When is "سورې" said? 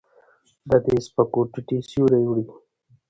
1.89-2.21